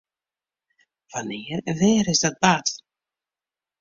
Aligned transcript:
Wannear 1.11 1.61
en 1.69 1.75
wêr 1.81 2.05
is 2.13 2.21
dat 2.23 2.37
bard? 2.43 2.67